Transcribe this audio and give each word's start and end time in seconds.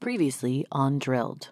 Previously 0.00 0.66
on 0.70 0.98
Drilled. 0.98 1.50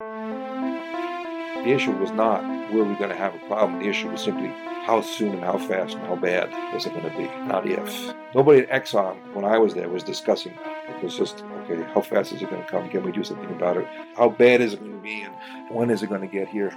The 0.00 1.68
issue 1.68 1.92
was 1.92 2.10
not 2.10 2.42
were 2.72 2.84
we 2.84 2.94
going 2.94 3.10
to 3.10 3.16
have 3.16 3.34
a 3.34 3.38
problem. 3.46 3.80
The 3.80 3.88
issue 3.88 4.10
was 4.10 4.22
simply 4.22 4.48
how 4.84 5.02
soon 5.02 5.34
and 5.34 5.44
how 5.44 5.58
fast 5.58 5.94
and 5.94 6.06
how 6.06 6.16
bad 6.16 6.48
is 6.74 6.86
it 6.86 6.90
going 6.90 7.04
to 7.10 7.16
be, 7.16 7.24
not 7.46 7.66
if. 7.68 8.14
Nobody 8.34 8.60
at 8.60 8.70
Exxon, 8.70 9.34
when 9.34 9.44
I 9.44 9.58
was 9.58 9.74
there, 9.74 9.88
was 9.88 10.02
discussing 10.02 10.52
that. 10.56 10.96
It 10.96 11.04
was 11.04 11.16
just, 11.16 11.44
okay, 11.44 11.82
how 11.94 12.00
fast 12.00 12.32
is 12.32 12.42
it 12.42 12.50
going 12.50 12.62
to 12.62 12.68
come? 12.68 12.88
Can 12.88 13.04
we 13.04 13.12
do 13.12 13.22
something 13.22 13.50
about 13.50 13.76
it? 13.76 13.86
How 14.16 14.28
bad 14.28 14.60
is 14.60 14.74
it 14.74 14.80
going 14.80 14.92
to 14.92 14.98
be? 14.98 15.22
And 15.22 15.34
when 15.70 15.90
is 15.90 16.02
it 16.02 16.08
going 16.08 16.22
to 16.22 16.26
get 16.26 16.48
here? 16.48 16.70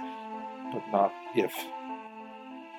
But 0.72 0.82
not 0.92 1.12
if. 1.34 1.54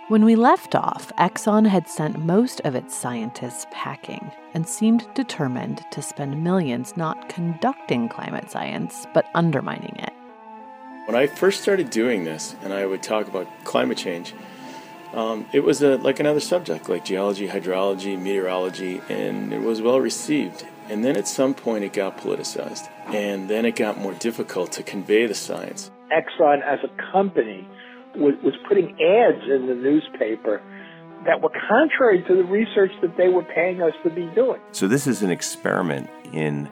When 0.07 0.23
we 0.23 0.35
left 0.35 0.75
off, 0.75 1.11
Exxon 1.17 1.65
had 1.65 1.87
sent 1.87 2.23
most 2.23 2.61
of 2.63 2.75
its 2.75 2.95
scientists 2.95 3.65
packing 3.71 4.31
and 4.53 4.69
seemed 4.69 5.11
determined 5.15 5.83
to 5.89 6.03
spend 6.03 6.43
millions 6.43 6.95
not 6.95 7.27
conducting 7.27 8.07
climate 8.07 8.51
science, 8.51 9.07
but 9.15 9.25
undermining 9.33 9.95
it. 9.97 10.13
When 11.07 11.15
I 11.15 11.25
first 11.25 11.63
started 11.63 11.89
doing 11.89 12.23
this, 12.23 12.55
and 12.61 12.71
I 12.71 12.85
would 12.85 13.01
talk 13.01 13.27
about 13.27 13.47
climate 13.63 13.97
change, 13.97 14.35
um, 15.15 15.47
it 15.53 15.61
was 15.61 15.81
a, 15.81 15.97
like 15.97 16.19
another 16.19 16.39
subject, 16.39 16.87
like 16.87 17.03
geology, 17.03 17.47
hydrology, 17.47 18.15
meteorology, 18.15 19.01
and 19.09 19.51
it 19.51 19.61
was 19.61 19.81
well 19.81 19.99
received. 19.99 20.67
And 20.87 21.03
then 21.03 21.17
at 21.17 21.27
some 21.27 21.55
point 21.55 21.83
it 21.83 21.93
got 21.93 22.19
politicized, 22.19 22.91
and 23.07 23.49
then 23.49 23.65
it 23.65 23.75
got 23.75 23.97
more 23.97 24.13
difficult 24.13 24.71
to 24.73 24.83
convey 24.83 25.25
the 25.25 25.33
science. 25.33 25.89
Exxon 26.11 26.61
as 26.61 26.77
a 26.83 27.11
company 27.11 27.67
was, 28.17 28.33
was 28.43 28.53
putting 28.67 28.91
ads 28.91 29.43
in 29.43 29.67
the 29.67 29.75
newspaper 29.75 30.61
that 31.25 31.41
were 31.41 31.51
contrary 31.67 32.23
to 32.27 32.35
the 32.35 32.43
research 32.43 32.91
that 33.01 33.17
they 33.17 33.29
were 33.29 33.43
paying 33.43 33.81
us 33.81 33.93
to 34.03 34.09
be 34.09 34.27
doing. 34.35 34.61
So, 34.71 34.87
this 34.87 35.07
is 35.07 35.23
an 35.23 35.31
experiment 35.31 36.09
in 36.33 36.69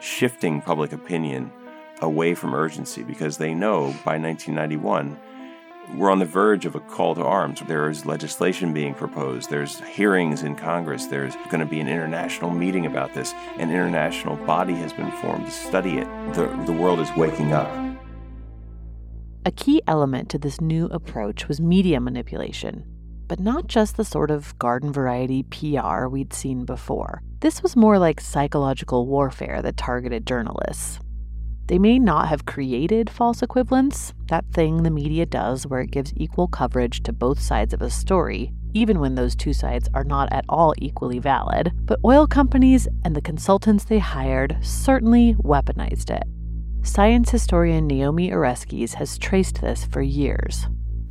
shifting 0.00 0.60
public 0.60 0.92
opinion 0.92 1.50
away 2.00 2.34
from 2.34 2.54
urgency 2.54 3.02
because 3.02 3.38
they 3.38 3.54
know 3.54 3.94
by 4.04 4.18
1991 4.18 5.18
we're 5.96 6.10
on 6.10 6.18
the 6.18 6.24
verge 6.24 6.64
of 6.64 6.74
a 6.74 6.80
call 6.80 7.14
to 7.14 7.22
arms. 7.22 7.60
There's 7.66 8.06
legislation 8.06 8.72
being 8.72 8.94
proposed, 8.94 9.50
there's 9.50 9.80
hearings 9.80 10.42
in 10.42 10.56
Congress, 10.56 11.06
there's 11.06 11.36
going 11.50 11.60
to 11.60 11.66
be 11.66 11.80
an 11.80 11.88
international 11.88 12.50
meeting 12.50 12.86
about 12.86 13.12
this. 13.14 13.32
An 13.58 13.70
international 13.70 14.36
body 14.46 14.74
has 14.74 14.92
been 14.92 15.10
formed 15.12 15.46
to 15.46 15.52
study 15.52 15.98
it. 15.98 16.34
The, 16.34 16.46
the 16.66 16.72
world 16.72 17.00
is 17.00 17.08
waking 17.16 17.52
up. 17.52 17.83
A 19.46 19.52
key 19.52 19.82
element 19.86 20.30
to 20.30 20.38
this 20.38 20.58
new 20.58 20.86
approach 20.86 21.48
was 21.48 21.60
media 21.60 22.00
manipulation, 22.00 22.82
but 23.28 23.38
not 23.38 23.66
just 23.66 23.98
the 23.98 24.04
sort 24.04 24.30
of 24.30 24.58
garden 24.58 24.90
variety 24.90 25.42
PR 25.42 26.06
we'd 26.06 26.32
seen 26.32 26.64
before. 26.64 27.22
This 27.40 27.62
was 27.62 27.76
more 27.76 27.98
like 27.98 28.22
psychological 28.22 29.06
warfare 29.06 29.60
that 29.60 29.76
targeted 29.76 30.26
journalists. 30.26 30.98
They 31.66 31.78
may 31.78 31.98
not 31.98 32.28
have 32.28 32.46
created 32.46 33.10
false 33.10 33.42
equivalence, 33.42 34.14
that 34.28 34.46
thing 34.50 34.82
the 34.82 34.90
media 34.90 35.26
does 35.26 35.66
where 35.66 35.80
it 35.80 35.90
gives 35.90 36.14
equal 36.16 36.48
coverage 36.48 37.02
to 37.02 37.12
both 37.12 37.38
sides 37.38 37.74
of 37.74 37.82
a 37.82 37.90
story, 37.90 38.50
even 38.72 38.98
when 38.98 39.14
those 39.14 39.36
two 39.36 39.52
sides 39.52 39.90
are 39.92 40.04
not 40.04 40.32
at 40.32 40.46
all 40.48 40.72
equally 40.78 41.18
valid, 41.18 41.70
but 41.84 42.00
oil 42.02 42.26
companies 42.26 42.88
and 43.04 43.14
the 43.14 43.20
consultants 43.20 43.84
they 43.84 43.98
hired 43.98 44.56
certainly 44.62 45.34
weaponized 45.34 46.08
it. 46.08 46.24
Science 46.84 47.30
historian 47.30 47.86
Naomi 47.86 48.30
Oreskes 48.30 48.92
has 48.92 49.16
traced 49.16 49.62
this 49.62 49.86
for 49.86 50.02
years. 50.02 50.66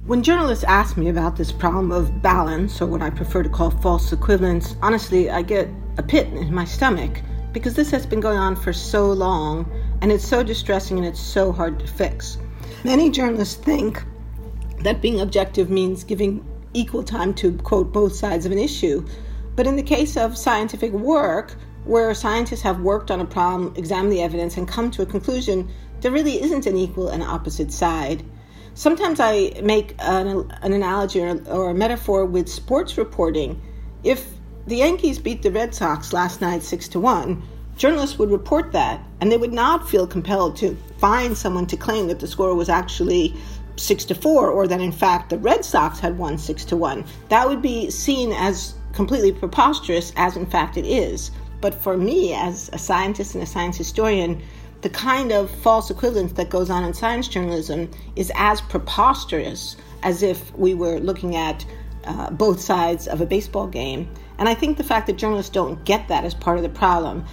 When 0.05 0.21
journalists 0.21 0.63
ask 0.65 0.97
me 0.97 1.09
about 1.09 1.35
this 1.35 1.51
problem 1.51 1.91
of 1.91 2.21
balance, 2.21 2.79
or 2.79 2.85
what 2.85 3.01
I 3.01 3.09
prefer 3.09 3.41
to 3.41 3.49
call 3.49 3.71
false 3.71 4.13
equivalence, 4.13 4.75
honestly, 4.83 5.31
I 5.31 5.41
get 5.41 5.67
a 5.97 6.03
pit 6.03 6.27
in 6.27 6.53
my 6.53 6.63
stomach 6.63 7.21
because 7.53 7.73
this 7.73 7.89
has 7.89 8.05
been 8.05 8.19
going 8.19 8.37
on 8.37 8.55
for 8.55 8.71
so 8.71 9.11
long 9.11 9.69
and 10.01 10.11
it's 10.11 10.27
so 10.27 10.43
distressing 10.43 10.99
and 10.99 11.07
it's 11.07 11.19
so 11.19 11.51
hard 11.51 11.79
to 11.79 11.87
fix. 11.87 12.37
Many 12.83 13.09
journalists 13.09 13.55
think 13.55 14.03
that 14.81 15.01
being 15.01 15.21
objective 15.21 15.71
means 15.71 16.03
giving 16.03 16.45
equal 16.75 17.03
time 17.03 17.33
to 17.35 17.57
quote 17.57 17.91
both 17.91 18.13
sides 18.13 18.45
of 18.45 18.51
an 18.51 18.59
issue. 18.59 19.03
But 19.55 19.65
in 19.65 19.75
the 19.75 19.83
case 19.83 20.17
of 20.17 20.37
scientific 20.37 20.91
work, 20.91 21.55
where 21.85 22.13
scientists 22.13 22.61
have 22.61 22.81
worked 22.81 23.11
on 23.11 23.19
a 23.19 23.25
problem, 23.25 23.73
examined 23.75 24.11
the 24.11 24.21
evidence, 24.21 24.57
and 24.57 24.67
come 24.67 24.91
to 24.91 25.01
a 25.01 25.05
conclusion, 25.05 25.69
there 26.01 26.11
really 26.11 26.41
isn't 26.41 26.65
an 26.65 26.77
equal 26.77 27.09
and 27.09 27.23
opposite 27.23 27.71
side. 27.71 28.23
Sometimes 28.73 29.19
I 29.19 29.59
make 29.63 29.95
an, 29.99 30.51
an 30.61 30.73
analogy 30.73 31.21
or, 31.21 31.41
or 31.47 31.69
a 31.69 31.73
metaphor 31.73 32.25
with 32.25 32.49
sports 32.49 32.97
reporting. 32.97 33.61
If 34.03 34.25
the 34.65 34.77
Yankees 34.77 35.19
beat 35.19 35.41
the 35.41 35.51
Red 35.51 35.75
Sox 35.75 36.13
last 36.13 36.39
night 36.39 36.63
6 36.63 36.87
to 36.89 36.99
1. 36.99 37.43
Journalists 37.75 38.17
would 38.17 38.31
report 38.31 38.71
that, 38.71 39.01
and 39.19 39.29
they 39.29 39.37
would 39.37 39.51
not 39.51 39.89
feel 39.89 40.07
compelled 40.07 40.55
to 40.57 40.77
find 40.99 41.37
someone 41.37 41.65
to 41.67 41.75
claim 41.75 42.07
that 42.07 42.19
the 42.19 42.27
score 42.27 42.55
was 42.55 42.69
actually 42.69 43.35
6 43.75 44.05
to 44.05 44.15
4 44.15 44.49
or 44.49 44.67
that 44.67 44.79
in 44.79 44.91
fact 44.91 45.29
the 45.29 45.37
Red 45.37 45.65
Sox 45.65 45.99
had 45.99 46.17
won 46.17 46.37
6 46.37 46.63
to 46.65 46.77
1. 46.77 47.03
That 47.29 47.49
would 47.49 47.61
be 47.61 47.89
seen 47.89 48.31
as 48.31 48.75
completely 48.93 49.33
preposterous 49.33 50.13
as 50.15 50.37
in 50.37 50.45
fact 50.45 50.77
it 50.77 50.85
is. 50.85 51.31
But 51.63 51.75
for 51.75 51.95
me 51.95 52.33
as 52.33 52.69
a 52.73 52.77
scientist 52.77 53.35
and 53.35 53.41
a 53.41 53.47
science 53.47 53.77
historian, 53.77 54.43
the 54.81 54.89
kind 54.89 55.31
of 55.31 55.49
false 55.49 55.89
equivalence 55.89 56.33
that 56.33 56.49
goes 56.49 56.69
on 56.69 56.83
in 56.83 56.93
science 56.93 57.29
journalism 57.29 57.89
is 58.17 58.33
as 58.35 58.59
preposterous 58.59 59.77
as 60.03 60.23
if 60.23 60.53
we 60.57 60.73
were 60.73 60.99
looking 60.99 61.37
at 61.37 61.65
uh, 62.03 62.31
both 62.31 62.59
sides 62.59 63.07
of 63.07 63.21
a 63.21 63.25
baseball 63.25 63.65
game. 63.65 64.09
And 64.37 64.49
I 64.49 64.55
think 64.55 64.75
the 64.75 64.83
fact 64.83 65.07
that 65.07 65.13
journalists 65.13 65.51
don't 65.51 65.81
get 65.85 66.09
that 66.09 66.25
is 66.25 66.33
part 66.33 66.57
of 66.57 66.63
the 66.63 66.69
problem. 66.83 67.23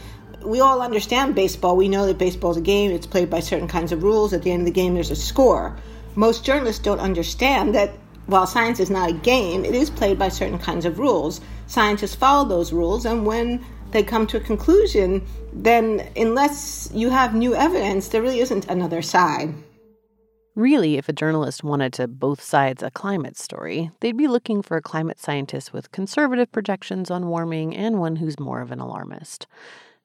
We 0.44 0.60
all 0.60 0.80
understand 0.80 1.34
baseball. 1.34 1.76
We 1.76 1.88
know 1.88 2.06
that 2.06 2.16
baseball 2.16 2.52
is 2.52 2.56
a 2.56 2.60
game, 2.60 2.92
it's 2.92 3.08
played 3.08 3.30
by 3.30 3.40
certain 3.40 3.66
kinds 3.66 3.90
of 3.90 4.04
rules. 4.04 4.32
At 4.32 4.44
the 4.44 4.52
end 4.52 4.60
of 4.60 4.66
the 4.66 4.80
game, 4.80 4.94
there's 4.94 5.10
a 5.10 5.16
score. 5.16 5.76
Most 6.14 6.44
journalists 6.44 6.84
don't 6.84 7.00
understand 7.00 7.74
that 7.74 7.98
while 8.26 8.46
science 8.46 8.78
is 8.78 8.90
not 8.90 9.10
a 9.10 9.12
game, 9.12 9.64
it 9.64 9.74
is 9.74 9.90
played 9.90 10.20
by 10.20 10.28
certain 10.28 10.60
kinds 10.60 10.84
of 10.84 11.00
rules. 11.00 11.40
Scientists 11.66 12.14
follow 12.14 12.48
those 12.48 12.72
rules, 12.72 13.04
and 13.04 13.26
when 13.26 13.64
they 13.92 14.02
come 14.02 14.26
to 14.28 14.36
a 14.36 14.40
conclusion, 14.40 15.26
then 15.52 16.08
unless 16.16 16.90
you 16.92 17.10
have 17.10 17.34
new 17.34 17.54
evidence, 17.54 18.08
there 18.08 18.22
really 18.22 18.40
isn't 18.40 18.66
another 18.68 19.02
side. 19.02 19.54
Really, 20.56 20.96
if 20.96 21.08
a 21.08 21.12
journalist 21.12 21.62
wanted 21.62 21.92
to 21.94 22.08
both 22.08 22.42
sides 22.42 22.82
a 22.82 22.90
climate 22.90 23.36
story, 23.36 23.90
they'd 24.00 24.16
be 24.16 24.26
looking 24.26 24.62
for 24.62 24.76
a 24.76 24.82
climate 24.82 25.20
scientist 25.20 25.72
with 25.72 25.92
conservative 25.92 26.50
projections 26.50 27.10
on 27.10 27.28
warming 27.28 27.74
and 27.74 27.98
one 27.98 28.16
who's 28.16 28.40
more 28.40 28.60
of 28.60 28.72
an 28.72 28.80
alarmist. 28.80 29.46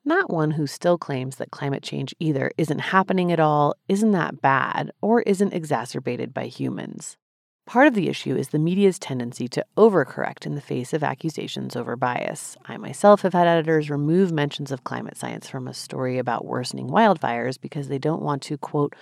Not 0.06 0.30
one 0.30 0.52
who 0.52 0.68
still 0.68 1.00
claims 1.00 1.38
that 1.38 1.50
climate 1.50 1.82
change 1.82 2.14
either 2.20 2.52
isn't 2.60 2.80
happening 2.80 3.32
at 3.32 3.40
all, 3.40 3.74
isn't 3.90 4.12
that 4.12 4.40
bad, 4.40 4.92
or 5.02 5.24
isn't 5.24 5.54
exacerbated 5.54 6.32
by 6.32 6.46
humans. 6.46 7.18
Part 7.66 7.88
of 7.88 7.96
the 7.96 8.10
issue 8.10 8.36
is 8.36 8.50
the 8.50 8.60
media's 8.60 9.00
tendency 9.00 9.48
to 9.50 9.66
overcorrect 9.76 10.46
in 10.46 10.54
the 10.54 10.62
face 10.62 10.94
of 10.94 11.04
accusations 11.04 11.76
over 11.76 11.96
bias. 11.96 12.56
I 12.66 12.78
myself 12.78 13.22
have 13.24 13.34
had 13.34 13.48
editors 13.48 13.90
remove 13.90 14.32
mentions 14.32 14.72
of 14.72 14.84
climate 14.84 15.18
science 15.18 15.50
from 15.50 15.68
a 15.68 15.74
story 15.74 16.20
about 16.20 16.46
worsening 16.46 16.90
wildfires 16.90 17.60
because 17.60 17.88
they 17.88 17.98
don't 17.98 18.22
want 18.22 18.44
to, 18.44 18.58
quote, 18.58 18.96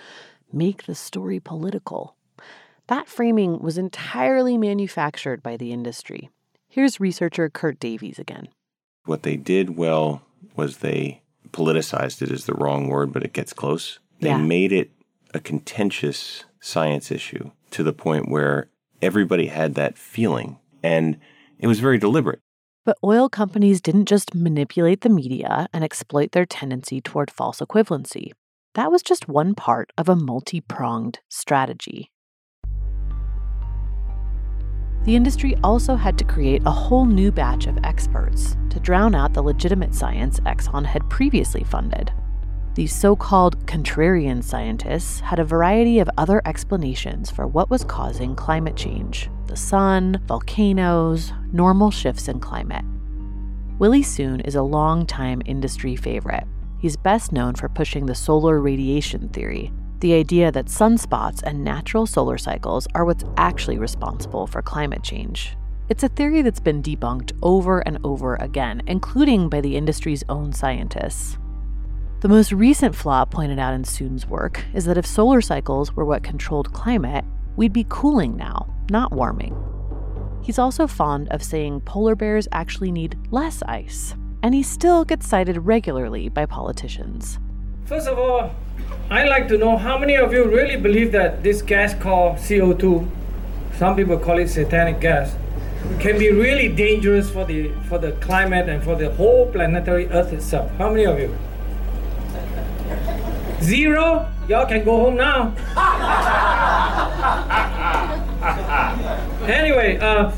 make 0.50 0.84
the 0.84 0.94
story 0.94 1.40
political. 1.40 2.16
That 2.86 3.06
framing 3.06 3.60
was 3.60 3.76
entirely 3.76 4.56
manufactured 4.56 5.42
by 5.42 5.58
the 5.58 5.70
industry. 5.70 6.30
Here's 6.68 6.98
researcher 6.98 7.50
Kert 7.50 7.78
Davies 7.78 8.18
again. 8.18 8.48
What 9.04 9.24
they 9.24 9.36
did 9.36 9.76
well 9.76 10.22
was 10.56 10.78
they 10.78 11.22
politicized 11.50 12.22
it 12.22 12.30
is 12.30 12.46
the 12.46 12.54
wrong 12.54 12.88
word, 12.88 13.12
but 13.12 13.24
it 13.24 13.34
gets 13.34 13.52
close. 13.52 13.98
They 14.20 14.30
yeah. 14.30 14.38
made 14.38 14.72
it 14.72 14.90
a 15.34 15.40
contentious 15.40 16.44
science 16.60 17.10
issue 17.10 17.50
to 17.70 17.82
the 17.82 17.92
point 17.92 18.28
where 18.28 18.70
everybody 19.02 19.46
had 19.46 19.74
that 19.74 19.98
feeling. 19.98 20.58
And 20.82 21.18
it 21.58 21.66
was 21.66 21.80
very 21.80 21.98
deliberate. 21.98 22.40
But 22.84 22.98
oil 23.02 23.28
companies 23.28 23.80
didn't 23.80 24.06
just 24.06 24.34
manipulate 24.34 25.00
the 25.00 25.08
media 25.08 25.68
and 25.72 25.82
exploit 25.82 26.32
their 26.32 26.46
tendency 26.46 27.00
toward 27.00 27.30
false 27.30 27.60
equivalency. 27.60 28.32
That 28.74 28.90
was 28.90 29.02
just 29.02 29.28
one 29.28 29.54
part 29.54 29.90
of 29.96 30.08
a 30.08 30.16
multi 30.16 30.60
pronged 30.60 31.20
strategy. 31.28 32.10
The 35.04 35.16
industry 35.16 35.54
also 35.62 35.96
had 35.96 36.16
to 36.18 36.24
create 36.24 36.62
a 36.64 36.70
whole 36.70 37.04
new 37.04 37.30
batch 37.30 37.66
of 37.66 37.78
experts 37.84 38.56
to 38.70 38.80
drown 38.80 39.14
out 39.14 39.34
the 39.34 39.42
legitimate 39.42 39.94
science 39.94 40.40
Exxon 40.40 40.84
had 40.84 41.08
previously 41.10 41.62
funded. 41.62 42.10
These 42.74 42.92
so 42.92 43.14
called 43.14 43.64
contrarian 43.66 44.42
scientists 44.42 45.20
had 45.20 45.38
a 45.38 45.44
variety 45.44 46.00
of 46.00 46.10
other 46.18 46.42
explanations 46.44 47.30
for 47.30 47.46
what 47.46 47.70
was 47.70 47.84
causing 47.84 48.34
climate 48.34 48.76
change 48.76 49.30
the 49.46 49.56
sun, 49.56 50.20
volcanoes, 50.26 51.32
normal 51.52 51.90
shifts 51.90 52.26
in 52.26 52.40
climate. 52.40 52.84
Willie 53.78 54.02
Soon 54.02 54.40
is 54.40 54.56
a 54.56 54.62
long-time 54.62 55.42
industry 55.44 55.94
favorite. 55.94 56.44
He's 56.80 56.96
best 56.96 57.30
known 57.30 57.54
for 57.54 57.68
pushing 57.68 58.06
the 58.06 58.14
solar 58.14 58.60
radiation 58.60 59.28
theory, 59.28 59.70
the 60.00 60.14
idea 60.14 60.50
that 60.50 60.66
sunspots 60.66 61.42
and 61.42 61.62
natural 61.62 62.06
solar 62.06 62.38
cycles 62.38 62.88
are 62.94 63.04
what's 63.04 63.24
actually 63.36 63.78
responsible 63.78 64.46
for 64.46 64.62
climate 64.62 65.02
change. 65.02 65.56
It's 65.88 66.02
a 66.02 66.08
theory 66.08 66.42
that's 66.42 66.60
been 66.60 66.82
debunked 66.82 67.32
over 67.42 67.80
and 67.80 67.98
over 68.02 68.36
again, 68.36 68.82
including 68.86 69.48
by 69.48 69.60
the 69.60 69.76
industry's 69.76 70.24
own 70.28 70.52
scientists. 70.52 71.38
The 72.24 72.30
most 72.30 72.52
recent 72.52 72.94
flaw 72.94 73.26
pointed 73.26 73.58
out 73.58 73.74
in 73.74 73.84
Soon's 73.84 74.26
work 74.26 74.64
is 74.72 74.86
that 74.86 74.96
if 74.96 75.04
solar 75.04 75.42
cycles 75.42 75.92
were 75.94 76.06
what 76.06 76.22
controlled 76.22 76.72
climate, 76.72 77.22
we'd 77.54 77.74
be 77.74 77.84
cooling 77.86 78.34
now, 78.34 78.66
not 78.88 79.12
warming. 79.12 79.54
He's 80.42 80.58
also 80.58 80.86
fond 80.86 81.28
of 81.28 81.42
saying 81.42 81.82
polar 81.82 82.16
bears 82.16 82.48
actually 82.50 82.90
need 82.92 83.18
less 83.30 83.62
ice, 83.64 84.14
and 84.42 84.54
he 84.54 84.62
still 84.62 85.04
gets 85.04 85.28
cited 85.28 85.66
regularly 85.66 86.30
by 86.30 86.46
politicians. 86.46 87.38
First 87.84 88.08
of 88.08 88.18
all, 88.18 88.54
I'd 89.10 89.28
like 89.28 89.46
to 89.48 89.58
know 89.58 89.76
how 89.76 89.98
many 89.98 90.16
of 90.16 90.32
you 90.32 90.44
really 90.44 90.76
believe 90.76 91.12
that 91.12 91.42
this 91.42 91.60
gas 91.60 91.92
called 91.92 92.38
CO2, 92.38 93.06
some 93.76 93.96
people 93.96 94.18
call 94.18 94.38
it 94.38 94.48
satanic 94.48 94.98
gas, 94.98 95.36
can 96.00 96.18
be 96.18 96.32
really 96.32 96.68
dangerous 96.68 97.28
for 97.28 97.44
the 97.44 97.70
for 97.90 97.98
the 97.98 98.12
climate 98.12 98.66
and 98.70 98.82
for 98.82 98.96
the 98.96 99.10
whole 99.10 99.52
planetary 99.52 100.08
Earth 100.08 100.32
itself. 100.32 100.70
How 100.78 100.88
many 100.88 101.04
of 101.04 101.18
you? 101.18 101.36
Zero? 103.64 104.30
Y'all 104.46 104.66
can 104.66 104.84
go 104.84 104.98
home 104.98 105.16
now. 105.16 105.54
anyway, 109.48 109.96
uh, 109.96 110.30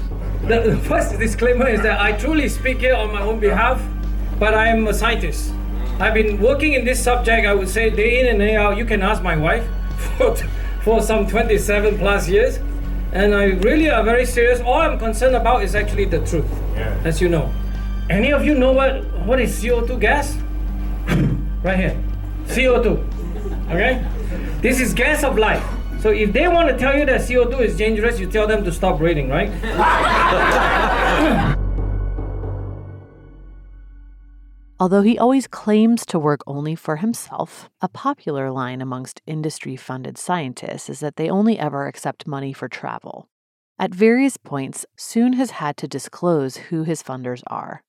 the, 0.42 0.60
the 0.70 0.76
first 0.88 1.18
disclaimer 1.18 1.66
is 1.66 1.82
that 1.82 2.00
I 2.00 2.12
truly 2.12 2.48
speak 2.48 2.78
here 2.78 2.94
on 2.94 3.12
my 3.12 3.20
own 3.20 3.40
behalf, 3.40 3.82
but 4.38 4.54
I 4.54 4.68
am 4.68 4.86
a 4.86 4.94
scientist. 4.94 5.52
I've 5.98 6.14
been 6.14 6.40
working 6.40 6.74
in 6.74 6.84
this 6.84 7.02
subject, 7.02 7.48
I 7.48 7.54
would 7.54 7.68
say, 7.68 7.90
day 7.90 8.20
in 8.20 8.28
and 8.28 8.38
day 8.38 8.54
out. 8.54 8.76
You 8.76 8.84
can 8.84 9.02
ask 9.02 9.24
my 9.24 9.36
wife 9.36 9.66
for, 10.18 10.36
for 10.84 11.02
some 11.02 11.26
27 11.26 11.98
plus 11.98 12.28
years. 12.28 12.60
And 13.12 13.34
I 13.34 13.46
really 13.66 13.90
are 13.90 14.04
very 14.04 14.26
serious. 14.26 14.60
All 14.60 14.78
I'm 14.78 15.00
concerned 15.00 15.34
about 15.34 15.64
is 15.64 15.74
actually 15.74 16.04
the 16.04 16.24
truth, 16.26 16.46
yeah. 16.74 16.96
as 17.04 17.20
you 17.20 17.28
know. 17.28 17.52
Any 18.08 18.32
of 18.32 18.44
you 18.44 18.54
know 18.54 18.70
what, 18.70 19.02
what 19.26 19.40
is 19.40 19.60
CO2 19.60 19.98
gas? 19.98 20.36
right 21.64 21.76
here. 21.76 22.00
CO2. 22.46 23.15
Okay? 23.68 24.04
This 24.60 24.80
is 24.80 24.94
gas 24.94 25.24
of 25.24 25.38
life. 25.38 25.64
So 26.00 26.10
if 26.10 26.32
they 26.32 26.48
want 26.48 26.68
to 26.68 26.78
tell 26.78 26.96
you 26.96 27.04
that 27.06 27.22
CO2 27.22 27.60
is 27.60 27.76
dangerous, 27.76 28.20
you 28.20 28.30
tell 28.30 28.46
them 28.46 28.64
to 28.64 28.72
stop 28.72 28.98
breathing, 28.98 29.28
right? 29.28 29.50
Although 34.78 35.00
he 35.00 35.18
always 35.18 35.46
claims 35.46 36.04
to 36.06 36.18
work 36.18 36.42
only 36.46 36.74
for 36.74 36.96
himself, 36.96 37.70
a 37.80 37.88
popular 37.88 38.50
line 38.50 38.82
amongst 38.82 39.22
industry 39.26 39.74
funded 39.74 40.18
scientists 40.18 40.90
is 40.90 41.00
that 41.00 41.16
they 41.16 41.30
only 41.30 41.58
ever 41.58 41.86
accept 41.86 42.26
money 42.26 42.52
for 42.52 42.68
travel. 42.68 43.26
At 43.78 43.94
various 43.94 44.36
points, 44.36 44.84
Soon 44.96 45.32
has 45.34 45.52
had 45.52 45.78
to 45.78 45.88
disclose 45.88 46.56
who 46.56 46.82
his 46.82 47.02
funders 47.02 47.42
are 47.46 47.82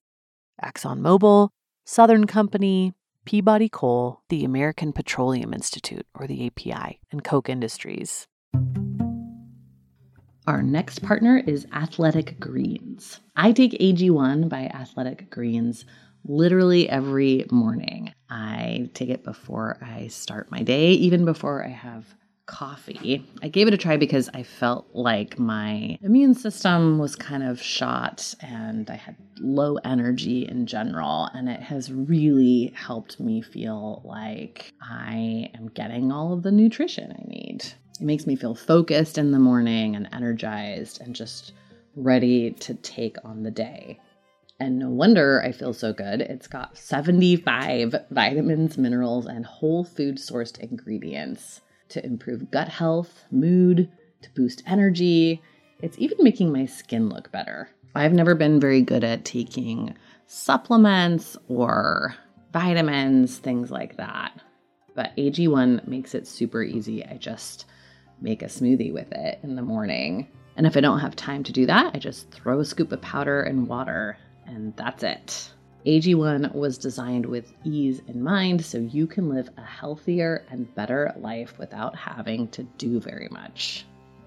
ExxonMobil, 0.63 1.49
Southern 1.85 2.25
Company, 2.25 2.93
Peabody 3.27 3.67
Coal, 3.67 4.21
the 4.29 4.45
American 4.45 4.93
Petroleum 4.93 5.53
Institute, 5.53 6.07
or 6.15 6.27
the 6.27 6.47
API, 6.47 7.01
and 7.11 7.25
Koch 7.25 7.49
Industries. 7.49 8.25
Our 10.47 10.63
next 10.63 11.03
partner 11.03 11.43
is 11.45 11.67
Athletic 11.73 12.39
Greens. 12.39 13.19
I 13.35 13.51
take 13.51 13.73
AG1 13.73 14.47
by 14.47 14.67
Athletic 14.67 15.29
Greens 15.29 15.83
literally 16.23 16.87
every 16.87 17.45
morning. 17.51 18.13
I 18.29 18.89
take 18.93 19.09
it 19.09 19.25
before 19.25 19.77
I 19.81 20.07
start 20.07 20.49
my 20.49 20.63
day, 20.63 20.91
even 20.93 21.25
before 21.25 21.65
I 21.65 21.71
have 21.71 22.05
coffee. 22.47 23.23
I 23.43 23.49
gave 23.49 23.67
it 23.67 23.73
a 23.73 23.77
try 23.77 23.97
because 23.97 24.29
I 24.33 24.41
felt 24.41 24.87
like 24.93 25.37
my 25.37 25.99
immune 26.01 26.33
system 26.33 26.97
was 26.97 27.15
kind 27.15 27.43
of 27.43 27.61
shot 27.61 28.33
and 28.41 28.89
I 28.89 28.95
had 28.95 29.15
low 29.39 29.75
energy 29.83 30.47
in 30.47 30.65
general. 30.65 31.29
And 31.33 31.47
it 31.47 31.61
has 31.61 31.91
really 31.91 32.73
helped 32.75 33.19
me 33.19 33.41
feel 33.41 34.01
like 34.03 34.73
I 34.81 35.51
am 35.53 35.67
getting 35.67 36.11
all 36.11 36.33
of 36.33 36.41
the 36.41 36.51
nutrition 36.51 37.11
I 37.11 37.23
need. 37.27 37.65
It 37.99 38.05
makes 38.05 38.25
me 38.25 38.35
feel 38.35 38.55
focused 38.55 39.17
in 39.17 39.31
the 39.31 39.39
morning 39.39 39.95
and 39.95 40.09
energized 40.11 41.01
and 41.01 41.15
just 41.15 41.53
ready 41.95 42.51
to 42.51 42.73
take 42.75 43.17
on 43.23 43.43
the 43.43 43.51
day. 43.51 43.99
And 44.59 44.79
no 44.79 44.89
wonder 44.89 45.43
I 45.43 45.51
feel 45.51 45.73
so 45.73 45.93
good. 45.93 46.21
It's 46.21 46.47
got 46.47 46.77
75 46.77 47.93
vitamins, 48.09 48.77
minerals, 48.77 49.27
and 49.27 49.45
whole 49.45 49.83
food 49.83 50.17
sourced 50.17 50.57
ingredients 50.59 51.61
to 51.89 52.05
improve 52.05 52.51
gut 52.51 52.69
health, 52.69 53.25
mood, 53.31 53.89
to 54.21 54.29
boost 54.31 54.63
energy. 54.65 55.41
It's 55.81 55.97
even 55.99 56.17
making 56.21 56.51
my 56.51 56.65
skin 56.65 57.09
look 57.09 57.31
better. 57.31 57.69
I've 57.95 58.13
never 58.13 58.35
been 58.35 58.59
very 58.59 58.81
good 58.81 59.03
at 59.03 59.25
taking 59.25 59.95
supplements 60.27 61.37
or 61.47 62.15
vitamins, 62.53 63.37
things 63.37 63.71
like 63.71 63.97
that. 63.97 64.39
But 64.95 65.15
AG1 65.17 65.87
makes 65.87 66.15
it 66.15 66.27
super 66.27 66.63
easy. 66.63 67.05
I 67.05 67.17
just 67.17 67.65
make 68.19 68.41
a 68.41 68.45
smoothie 68.45 68.93
with 68.93 69.11
it 69.11 69.39
in 69.43 69.55
the 69.55 69.61
morning. 69.61 70.27
And 70.55 70.65
if 70.65 70.75
I 70.75 70.81
don't 70.81 70.99
have 70.99 71.15
time 71.15 71.43
to 71.43 71.51
do 71.51 71.67
that, 71.67 71.95
I 71.95 71.99
just 71.99 72.31
throw 72.31 72.59
a 72.59 72.65
scoop 72.65 72.91
of 72.91 73.01
powder 73.01 73.43
and 73.43 73.67
water 73.67 74.17
and 74.47 74.75
that's 74.75 75.03
it. 75.03 75.51
AG1 75.87 76.53
was 76.53 76.77
designed 76.77 77.25
with 77.25 77.53
ease 77.63 78.01
in 78.07 78.21
mind 78.21 78.65
so 78.65 78.77
you 78.77 79.07
can 79.07 79.29
live 79.29 79.49
a 79.55 79.61
healthier 79.61 80.43
and 80.51 80.75
better 80.75 81.13
life 81.15 81.57
without 81.57 81.95
having 81.95 82.49
to 82.49 82.63
do 82.77 82.99
very 82.99 83.29
much. 83.31 83.85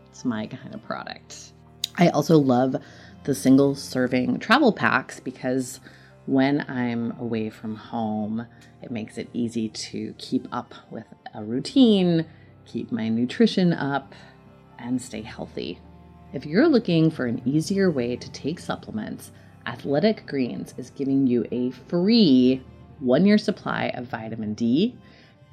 It's 0.09 0.25
my 0.25 0.47
kind 0.47 0.75
of 0.75 0.83
product. 0.83 1.53
I 1.99 2.09
also 2.09 2.39
love 2.39 2.77
the 3.25 3.35
single 3.35 3.75
serving 3.75 4.39
travel 4.39 4.73
packs 4.73 5.21
because 5.21 5.81
when 6.25 6.65
I'm 6.67 7.13
away 7.21 7.51
from 7.51 7.77
home, 7.77 8.47
it 8.81 8.91
makes 8.91 9.19
it 9.19 9.29
easy 9.35 9.69
to 9.69 10.15
keep 10.17 10.49
up 10.53 10.75
with 10.91 11.05
a 11.35 11.45
routine, 11.45 12.25
keep 12.65 12.91
my 12.91 13.11
nutrition 13.11 13.75
up, 13.75 14.15
and 14.79 15.01
stay 15.01 15.21
healthy. 15.21 15.79
If 16.33 16.47
you're 16.47 16.69
looking 16.69 17.11
for 17.11 17.27
an 17.27 17.43
easier 17.45 17.91
way 17.91 18.17
to 18.17 18.31
take 18.33 18.61
supplements, 18.61 19.31
Athletic 19.67 20.27
Greens 20.27 20.75
is 20.77 20.91
giving 20.91 21.27
you 21.27 21.47
a 21.51 21.71
free 21.71 22.63
one 22.99 23.27
year 23.27 23.39
supply 23.39 23.91
of 23.95 24.07
vitamin 24.07 24.55
D 24.55 24.97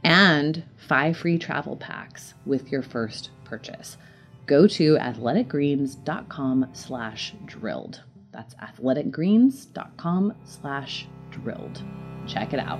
and 0.03 0.63
five 0.75 1.17
free 1.17 1.37
travel 1.37 1.75
packs 1.75 2.33
with 2.45 2.71
your 2.71 2.81
first 2.81 3.31
purchase. 3.43 3.97
Go 4.45 4.67
to 4.67 4.95
athleticgreens.com 4.95 6.69
slash 6.73 7.33
drilled. 7.45 8.03
That's 8.31 8.55
athleticgreens.com 8.55 10.33
slash 10.45 11.07
drilled. 11.31 11.83
Check 12.27 12.53
it 12.53 12.59
out. 12.59 12.79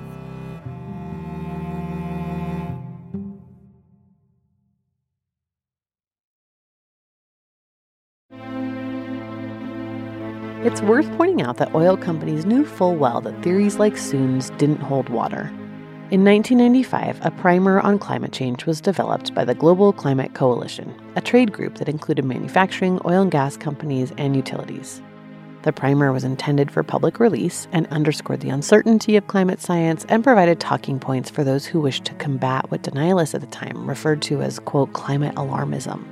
It's 10.63 10.83
worth 10.83 11.11
pointing 11.17 11.41
out 11.41 11.57
that 11.57 11.73
oil 11.73 11.97
companies 11.97 12.45
knew 12.45 12.67
full 12.67 12.95
well 12.95 13.19
that 13.21 13.41
theories 13.41 13.79
like 13.79 13.97
Soon's 13.97 14.51
didn't 14.51 14.81
hold 14.81 15.09
water. 15.09 15.47
In 16.11 16.23
1995, 16.23 17.17
a 17.25 17.31
primer 17.31 17.79
on 17.79 17.97
climate 17.97 18.31
change 18.31 18.67
was 18.67 18.79
developed 18.79 19.33
by 19.33 19.43
the 19.43 19.55
Global 19.55 19.91
Climate 19.91 20.35
Coalition, 20.35 20.93
a 21.15 21.21
trade 21.21 21.51
group 21.51 21.79
that 21.79 21.89
included 21.89 22.25
manufacturing, 22.25 22.99
oil 23.05 23.23
and 23.23 23.31
gas 23.31 23.57
companies, 23.57 24.13
and 24.19 24.35
utilities. 24.35 25.01
The 25.63 25.73
primer 25.73 26.13
was 26.13 26.23
intended 26.23 26.69
for 26.69 26.83
public 26.83 27.19
release 27.19 27.67
and 27.71 27.87
underscored 27.87 28.41
the 28.41 28.49
uncertainty 28.49 29.15
of 29.15 29.25
climate 29.25 29.61
science 29.61 30.05
and 30.09 30.23
provided 30.23 30.59
talking 30.59 30.99
points 30.99 31.31
for 31.31 31.43
those 31.43 31.65
who 31.65 31.81
wished 31.81 32.05
to 32.05 32.13
combat 32.15 32.69
what 32.69 32.83
denialists 32.83 33.33
at 33.33 33.41
the 33.41 33.47
time 33.47 33.89
referred 33.89 34.21
to 34.21 34.43
as, 34.43 34.59
quote, 34.59 34.93
climate 34.93 35.33
alarmism. 35.33 36.05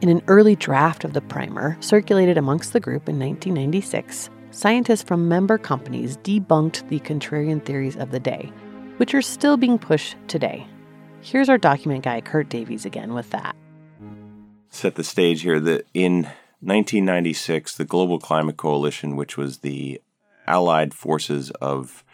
In 0.00 0.10
an 0.10 0.22
early 0.28 0.54
draft 0.54 1.02
of 1.02 1.12
the 1.12 1.20
primer, 1.20 1.76
circulated 1.80 2.38
amongst 2.38 2.72
the 2.72 2.78
group 2.78 3.08
in 3.08 3.18
1996, 3.18 4.30
scientists 4.52 5.02
from 5.02 5.28
member 5.28 5.58
companies 5.58 6.16
debunked 6.18 6.88
the 6.88 7.00
contrarian 7.00 7.64
theories 7.64 7.96
of 7.96 8.12
the 8.12 8.20
day, 8.20 8.52
which 8.98 9.12
are 9.12 9.22
still 9.22 9.56
being 9.56 9.76
pushed 9.76 10.14
today. 10.28 10.64
Here's 11.20 11.48
our 11.48 11.58
document 11.58 12.04
guy, 12.04 12.20
Kert 12.20 12.48
Davies, 12.48 12.84
again 12.84 13.12
with 13.12 13.30
that. 13.30 13.56
Set 14.70 14.94
the 14.94 15.02
stage 15.02 15.42
here 15.42 15.58
that 15.58 15.84
in 15.94 16.22
1996, 16.60 17.74
the 17.74 17.84
Global 17.84 18.20
Climate 18.20 18.56
Coalition, 18.56 19.16
which 19.16 19.36
was 19.36 19.58
the 19.58 20.00
allied 20.46 20.94
forces 20.94 21.50
of 21.60 22.04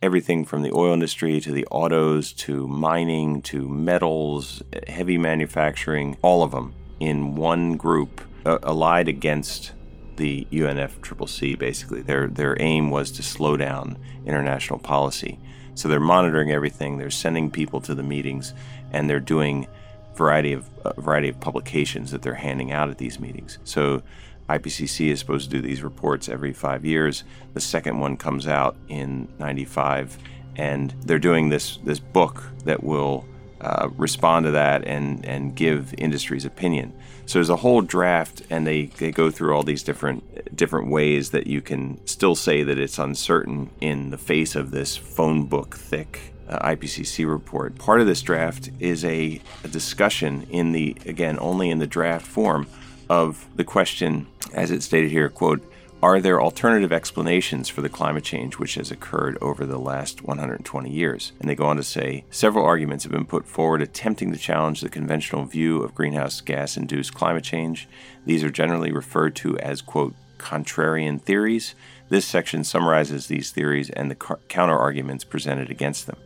everything 0.00 0.44
from 0.44 0.62
the 0.62 0.72
oil 0.72 0.92
industry 0.92 1.40
to 1.40 1.50
the 1.50 1.66
autos 1.72 2.32
to 2.34 2.68
mining 2.68 3.42
to 3.42 3.68
metals, 3.68 4.62
heavy 4.86 5.18
manufacturing, 5.18 6.16
all 6.22 6.44
of 6.44 6.52
them 6.52 6.72
in 7.00 7.36
one 7.36 7.76
group 7.76 8.20
uh, 8.44 8.58
allied 8.62 9.08
against 9.08 9.72
the 10.16 10.46
UNFCCC. 10.50 11.58
Basically, 11.58 12.02
their 12.02 12.26
their 12.26 12.56
aim 12.60 12.90
was 12.90 13.10
to 13.12 13.22
slow 13.22 13.56
down 13.56 13.98
international 14.24 14.78
policy. 14.78 15.38
So 15.74 15.88
they're 15.88 16.00
monitoring 16.00 16.50
everything. 16.50 16.96
They're 16.96 17.10
sending 17.10 17.50
people 17.50 17.80
to 17.82 17.94
the 17.94 18.02
meetings, 18.02 18.54
and 18.92 19.10
they're 19.10 19.20
doing 19.20 19.66
variety 20.14 20.52
of 20.54 20.68
a 20.84 20.98
variety 21.00 21.28
of 21.28 21.38
publications 21.40 22.10
that 22.10 22.22
they're 22.22 22.34
handing 22.34 22.72
out 22.72 22.88
at 22.88 22.98
these 22.98 23.20
meetings. 23.20 23.58
So 23.64 24.02
IPCC 24.48 25.08
is 25.08 25.18
supposed 25.18 25.50
to 25.50 25.56
do 25.56 25.62
these 25.62 25.82
reports 25.82 26.28
every 26.28 26.52
five 26.52 26.84
years. 26.84 27.24
The 27.52 27.60
second 27.60 27.98
one 27.98 28.16
comes 28.16 28.46
out 28.46 28.76
in 28.88 29.28
'95, 29.38 30.16
and 30.56 30.94
they're 31.04 31.18
doing 31.18 31.50
this 31.50 31.78
this 31.84 31.98
book 31.98 32.44
that 32.64 32.82
will 32.82 33.26
uh, 33.60 33.88
respond 33.96 34.44
to 34.44 34.50
that 34.52 34.84
and, 34.86 35.24
and 35.24 35.54
give 35.54 35.94
industry's 35.98 36.44
opinion. 36.44 36.92
So 37.26 37.38
there's 37.38 37.50
a 37.50 37.56
whole 37.56 37.80
draft, 37.80 38.42
and 38.50 38.66
they, 38.66 38.86
they 38.86 39.10
go 39.10 39.30
through 39.30 39.54
all 39.54 39.64
these 39.64 39.82
different 39.82 40.22
different 40.54 40.88
ways 40.88 41.30
that 41.30 41.46
you 41.46 41.60
can 41.60 42.04
still 42.06 42.34
say 42.34 42.62
that 42.62 42.78
it's 42.78 42.98
uncertain 42.98 43.68
in 43.80 44.10
the 44.10 44.18
face 44.18 44.54
of 44.54 44.70
this 44.70 44.96
phone 44.96 45.46
book 45.46 45.76
thick 45.76 46.32
uh, 46.48 46.58
IPCC 46.68 47.28
report. 47.28 47.76
Part 47.78 48.00
of 48.00 48.06
this 48.06 48.22
draft 48.22 48.70
is 48.78 49.04
a, 49.04 49.40
a 49.64 49.68
discussion 49.68 50.46
in 50.50 50.72
the 50.72 50.96
again 51.04 51.36
only 51.40 51.70
in 51.70 51.78
the 51.78 51.86
draft 51.86 52.26
form 52.26 52.66
of 53.08 53.46
the 53.56 53.64
question, 53.64 54.26
as 54.52 54.70
it's 54.70 54.84
stated 54.84 55.10
here, 55.10 55.28
quote 55.28 55.64
are 56.02 56.20
there 56.20 56.42
alternative 56.42 56.92
explanations 56.92 57.70
for 57.70 57.80
the 57.80 57.88
climate 57.88 58.22
change 58.22 58.58
which 58.58 58.74
has 58.74 58.90
occurred 58.90 59.38
over 59.40 59.64
the 59.64 59.78
last 59.78 60.22
120 60.22 60.90
years? 60.90 61.32
And 61.40 61.48
they 61.48 61.54
go 61.54 61.64
on 61.64 61.76
to 61.76 61.82
say 61.82 62.24
several 62.30 62.66
arguments 62.66 63.04
have 63.04 63.12
been 63.12 63.24
put 63.24 63.46
forward 63.46 63.80
attempting 63.80 64.30
to 64.32 64.38
challenge 64.38 64.82
the 64.82 64.90
conventional 64.90 65.46
view 65.46 65.82
of 65.82 65.94
greenhouse 65.94 66.42
gas 66.42 66.76
induced 66.76 67.14
climate 67.14 67.44
change. 67.44 67.88
These 68.26 68.44
are 68.44 68.50
generally 68.50 68.92
referred 68.92 69.34
to 69.36 69.58
as, 69.58 69.80
quote, 69.80 70.14
contrarian 70.36 71.20
theories. 71.20 71.74
This 72.10 72.26
section 72.26 72.62
summarizes 72.62 73.26
these 73.26 73.50
theories 73.50 73.88
and 73.88 74.10
the 74.10 74.16
counter 74.48 74.76
arguments 74.76 75.24
presented 75.24 75.70
against 75.70 76.06
them. 76.06 76.18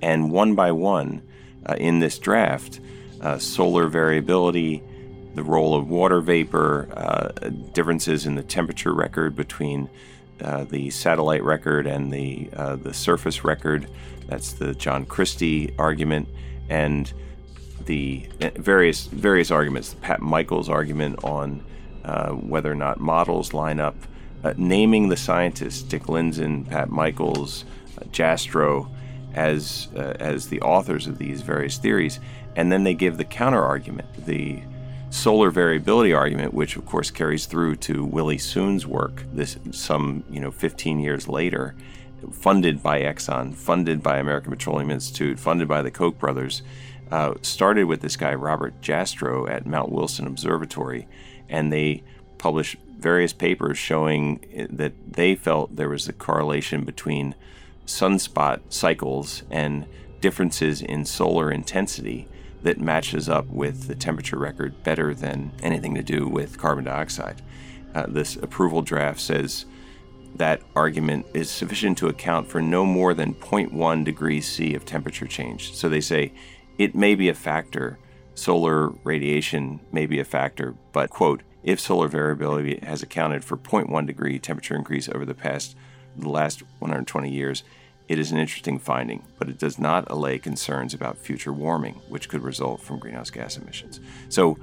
And 0.00 0.30
one 0.30 0.54
by 0.54 0.72
one, 0.72 1.22
uh, 1.66 1.74
in 1.74 1.98
this 1.98 2.18
draft, 2.18 2.80
uh, 3.20 3.38
solar 3.38 3.88
variability, 3.88 4.82
the 5.38 5.44
role 5.44 5.76
of 5.76 5.88
water 5.88 6.20
vapor, 6.20 6.88
uh, 6.96 7.48
differences 7.72 8.26
in 8.26 8.34
the 8.34 8.42
temperature 8.42 8.92
record 8.92 9.36
between 9.36 9.88
uh, 10.40 10.64
the 10.64 10.90
satellite 10.90 11.44
record 11.44 11.86
and 11.86 12.12
the 12.12 12.50
uh, 12.56 12.74
the 12.74 12.92
surface 12.92 13.44
record. 13.44 13.88
That's 14.26 14.54
the 14.54 14.74
John 14.74 15.06
Christy 15.06 15.72
argument, 15.78 16.28
and 16.68 17.12
the 17.86 18.28
uh, 18.42 18.50
various 18.56 19.06
various 19.06 19.52
arguments. 19.52 19.94
Pat 20.02 20.20
Michaels' 20.20 20.68
argument 20.68 21.22
on 21.22 21.64
uh, 22.04 22.30
whether 22.30 22.72
or 22.72 22.76
not 22.76 22.98
models 22.98 23.54
line 23.54 23.78
up. 23.78 23.94
Uh, 24.42 24.54
naming 24.56 25.08
the 25.08 25.16
scientists, 25.16 25.82
Dick 25.82 26.04
Lindzen, 26.04 26.68
Pat 26.68 26.90
Michaels, 26.90 27.64
Jastrow, 28.10 28.88
as 29.34 29.86
as 29.94 30.48
the 30.48 30.60
authors 30.62 31.06
of 31.06 31.18
these 31.18 31.42
various 31.42 31.78
theories, 31.78 32.18
and 32.56 32.72
then 32.72 32.82
they 32.82 32.94
give 32.94 33.18
the 33.18 33.24
counter 33.24 33.64
argument, 33.64 34.08
the 34.26 34.62
solar 35.10 35.50
variability 35.50 36.12
argument, 36.12 36.54
which 36.54 36.76
of 36.76 36.86
course 36.86 37.10
carries 37.10 37.46
through 37.46 37.76
to 37.76 38.04
Willie 38.04 38.38
Soon's 38.38 38.86
work, 38.86 39.24
this 39.32 39.58
some 39.70 40.24
you 40.30 40.40
know 40.40 40.50
15 40.50 41.00
years 41.00 41.28
later, 41.28 41.74
funded 42.32 42.82
by 42.82 43.00
Exxon, 43.00 43.54
funded 43.54 44.02
by 44.02 44.18
American 44.18 44.50
Petroleum 44.50 44.90
Institute, 44.90 45.38
funded 45.38 45.68
by 45.68 45.82
the 45.82 45.90
Koch 45.90 46.18
brothers, 46.18 46.62
uh, 47.10 47.34
started 47.42 47.84
with 47.84 48.00
this 48.00 48.16
guy 48.16 48.34
Robert 48.34 48.80
Jastrow 48.82 49.48
at 49.48 49.66
Mount 49.66 49.90
Wilson 49.90 50.26
Observatory, 50.26 51.06
and 51.48 51.72
they 51.72 52.02
published 52.36 52.76
various 52.98 53.32
papers 53.32 53.78
showing 53.78 54.40
that 54.70 54.92
they 55.12 55.34
felt 55.34 55.76
there 55.76 55.88
was 55.88 56.08
a 56.08 56.12
correlation 56.12 56.84
between 56.84 57.34
sunspot 57.86 58.60
cycles 58.68 59.42
and 59.50 59.86
differences 60.20 60.82
in 60.82 61.04
solar 61.04 61.50
intensity 61.50 62.28
that 62.62 62.80
matches 62.80 63.28
up 63.28 63.46
with 63.46 63.86
the 63.86 63.94
temperature 63.94 64.38
record 64.38 64.82
better 64.82 65.14
than 65.14 65.52
anything 65.62 65.94
to 65.94 66.02
do 66.02 66.26
with 66.26 66.58
carbon 66.58 66.84
dioxide. 66.84 67.40
Uh, 67.94 68.06
this 68.08 68.36
approval 68.36 68.82
draft 68.82 69.20
says 69.20 69.64
that 70.36 70.62
argument 70.76 71.26
is 71.34 71.50
sufficient 71.50 71.98
to 71.98 72.08
account 72.08 72.48
for 72.48 72.60
no 72.60 72.84
more 72.84 73.14
than 73.14 73.34
0.1 73.34 74.04
degrees 74.04 74.46
C 74.46 74.74
of 74.74 74.84
temperature 74.84 75.26
change. 75.26 75.74
So 75.74 75.88
they 75.88 76.00
say 76.00 76.32
it 76.76 76.94
may 76.94 77.14
be 77.14 77.28
a 77.28 77.34
factor, 77.34 77.98
solar 78.34 78.88
radiation 79.04 79.80
may 79.92 80.06
be 80.06 80.20
a 80.20 80.24
factor, 80.24 80.74
but, 80.92 81.10
quote, 81.10 81.42
if 81.64 81.80
solar 81.80 82.08
variability 82.08 82.78
has 82.82 83.02
accounted 83.02 83.44
for 83.44 83.56
0.1 83.56 84.06
degree 84.06 84.38
temperature 84.38 84.76
increase 84.76 85.08
over 85.08 85.24
the 85.24 85.34
past 85.34 85.76
the 86.16 86.28
last 86.28 86.62
120 86.78 87.30
years, 87.30 87.62
it 88.08 88.18
is 88.18 88.32
an 88.32 88.38
interesting 88.38 88.78
finding, 88.78 89.22
but 89.38 89.48
it 89.48 89.58
does 89.58 89.78
not 89.78 90.10
allay 90.10 90.38
concerns 90.38 90.94
about 90.94 91.18
future 91.18 91.52
warming, 91.52 91.94
which 92.08 92.28
could 92.28 92.42
result 92.42 92.80
from 92.80 92.98
greenhouse 92.98 93.30
gas 93.30 93.56
emissions. 93.56 94.00
So, 94.30 94.58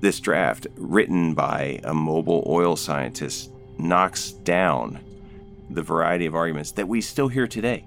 this 0.00 0.18
draft, 0.20 0.66
written 0.76 1.34
by 1.34 1.80
a 1.84 1.92
Mobil 1.92 2.46
oil 2.46 2.76
scientist, 2.76 3.50
knocks 3.78 4.32
down 4.32 4.98
the 5.70 5.82
variety 5.82 6.26
of 6.26 6.34
arguments 6.34 6.72
that 6.72 6.88
we 6.88 7.00
still 7.00 7.28
hear 7.28 7.46
today. 7.46 7.84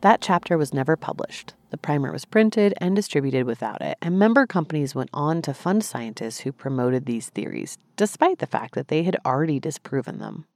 That 0.00 0.20
chapter 0.20 0.58
was 0.58 0.74
never 0.74 0.96
published. 0.96 1.54
The 1.70 1.78
primer 1.78 2.12
was 2.12 2.24
printed 2.24 2.74
and 2.78 2.94
distributed 2.94 3.46
without 3.46 3.80
it, 3.80 3.98
and 4.00 4.18
member 4.18 4.46
companies 4.46 4.94
went 4.94 5.10
on 5.12 5.42
to 5.42 5.54
fund 5.54 5.84
scientists 5.84 6.40
who 6.40 6.52
promoted 6.52 7.06
these 7.06 7.30
theories, 7.30 7.78
despite 7.96 8.38
the 8.38 8.46
fact 8.46 8.74
that 8.74 8.88
they 8.88 9.02
had 9.02 9.16
already 9.24 9.58
disproven 9.58 10.18
them. 10.18 10.46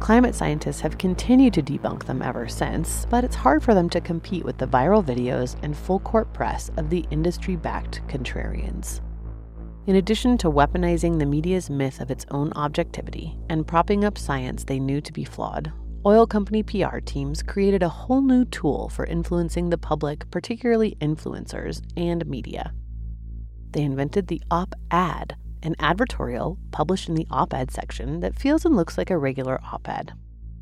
Climate 0.00 0.34
scientists 0.34 0.80
have 0.80 0.96
continued 0.96 1.52
to 1.52 1.62
debunk 1.62 2.06
them 2.06 2.22
ever 2.22 2.48
since, 2.48 3.06
but 3.10 3.22
it's 3.22 3.36
hard 3.36 3.62
for 3.62 3.74
them 3.74 3.88
to 3.90 4.00
compete 4.00 4.44
with 4.44 4.56
the 4.56 4.66
viral 4.66 5.04
videos 5.04 5.56
and 5.62 5.76
full 5.76 6.00
court 6.00 6.32
press 6.32 6.70
of 6.78 6.88
the 6.88 7.06
industry 7.10 7.54
backed 7.54 8.00
contrarians. 8.08 9.02
In 9.86 9.96
addition 9.96 10.38
to 10.38 10.50
weaponizing 10.50 11.18
the 11.18 11.26
media's 11.26 11.68
myth 11.68 12.00
of 12.00 12.10
its 12.10 12.24
own 12.30 12.50
objectivity 12.54 13.36
and 13.50 13.66
propping 13.66 14.04
up 14.04 14.16
science 14.16 14.64
they 14.64 14.80
knew 14.80 15.02
to 15.02 15.12
be 15.12 15.24
flawed, 15.24 15.70
oil 16.06 16.26
company 16.26 16.62
PR 16.62 16.98
teams 16.98 17.42
created 17.42 17.82
a 17.82 17.88
whole 17.88 18.22
new 18.22 18.46
tool 18.46 18.88
for 18.88 19.04
influencing 19.04 19.68
the 19.68 19.78
public, 19.78 20.28
particularly 20.30 20.96
influencers 21.00 21.82
and 21.96 22.26
media. 22.26 22.72
They 23.72 23.82
invented 23.82 24.28
the 24.28 24.42
op 24.50 24.74
ad, 24.90 25.36
an 25.62 25.74
advertorial 25.76 26.56
published 26.70 27.08
in 27.08 27.14
the 27.14 27.26
op 27.30 27.54
ed 27.54 27.70
section 27.70 28.20
that 28.20 28.38
feels 28.38 28.64
and 28.64 28.76
looks 28.76 28.96
like 28.96 29.10
a 29.10 29.18
regular 29.18 29.60
op 29.62 29.88
ed. 29.88 30.12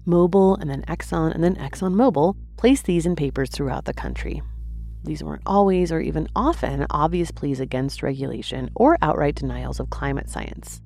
Mobil 0.07 0.59
and 0.61 0.71
then 0.71 0.83
Exxon 0.83 1.35
and 1.35 1.45
then 1.45 1.57
ExxonMobil 1.57 2.37
placed 2.57 2.87
these 2.87 3.07
in 3.07 3.15
papers 3.15 3.51
throughout 3.51 3.85
the 3.85 3.93
country. 3.93 4.43
These 5.05 5.23
weren't 5.23 5.43
always 5.47 5.93
or 5.93 6.01
even 6.01 6.29
often 6.35 6.87
obvious 6.91 7.31
pleas 7.31 7.61
against 7.61 8.03
regulation 8.03 8.71
or 8.75 8.99
outright 9.01 9.37
denials 9.37 9.81
of 9.81 9.91
climate 9.91 10.29
science. 10.29 10.81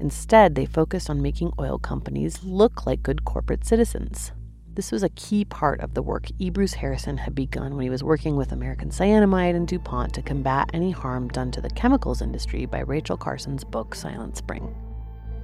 Instead, 0.00 0.54
they 0.54 0.64
focused 0.66 1.10
on 1.10 1.22
making 1.22 1.52
oil 1.60 1.78
companies 1.78 2.42
look 2.42 2.86
like 2.86 3.02
good 3.02 3.24
corporate 3.24 3.66
citizens. 3.66 4.32
This 4.80 4.92
was 4.92 5.02
a 5.02 5.10
key 5.10 5.44
part 5.44 5.80
of 5.80 5.92
the 5.92 6.00
work 6.00 6.28
E. 6.38 6.48
Bruce 6.48 6.72
Harrison 6.72 7.18
had 7.18 7.34
begun 7.34 7.76
when 7.76 7.82
he 7.82 7.90
was 7.90 8.02
working 8.02 8.34
with 8.34 8.50
American 8.50 8.88
Cyanamid 8.88 9.54
and 9.54 9.68
DuPont 9.68 10.14
to 10.14 10.22
combat 10.22 10.70
any 10.72 10.90
harm 10.90 11.28
done 11.28 11.50
to 11.50 11.60
the 11.60 11.68
chemicals 11.68 12.22
industry 12.22 12.64
by 12.64 12.78
Rachel 12.78 13.18
Carson's 13.18 13.62
book 13.62 13.94
Silent 13.94 14.38
Spring. 14.38 14.74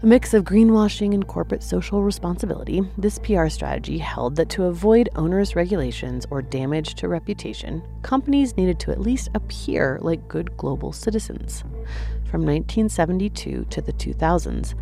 A 0.03 0.07
mix 0.07 0.33
of 0.33 0.45
greenwashing 0.45 1.13
and 1.13 1.27
corporate 1.29 1.63
social 1.63 2.03
responsibility, 2.03 2.81
this 2.97 3.19
PR 3.19 3.49
strategy 3.49 3.99
held 3.99 4.37
that 4.37 4.49
to 4.49 4.65
avoid 4.65 5.11
onerous 5.17 5.55
regulations 5.55 6.27
or 6.31 6.41
damage 6.41 6.95
to 6.95 7.07
reputation, 7.07 7.83
companies 8.01 8.57
needed 8.57 8.81
to 8.81 8.91
at 8.91 9.03
least 9.03 9.29
appear 9.35 9.99
like 10.01 10.29
good 10.29 10.57
global 10.57 10.93
citizens. 10.93 11.61
From 12.25 12.41
1972 12.41 13.67
to 13.69 13.83
the 13.83 13.93
2000s, 13.93 14.73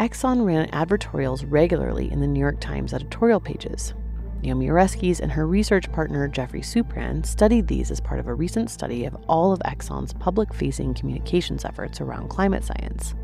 Exxon 0.00 0.46
ran 0.46 0.66
advertorials 0.70 1.44
regularly 1.46 2.10
in 2.10 2.20
the 2.20 2.26
New 2.26 2.40
York 2.40 2.58
Times 2.58 2.94
editorial 2.94 3.38
pages. 3.38 3.92
Naomi 4.42 4.68
Oreskes 4.68 5.20
and 5.20 5.30
her 5.30 5.46
research 5.46 5.92
partner 5.92 6.26
Geoffrey 6.26 6.62
Supran 6.62 7.26
studied 7.26 7.66
these 7.66 7.90
as 7.90 8.00
part 8.00 8.18
of 8.18 8.26
a 8.26 8.32
recent 8.32 8.70
study 8.70 9.04
of 9.04 9.14
all 9.28 9.52
of 9.52 9.58
Exxon's 9.58 10.14
public 10.14 10.54
facing 10.54 10.94
communications 10.94 11.66
efforts 11.66 12.00
around 12.00 12.30
climate 12.30 12.64
science. 12.64 13.14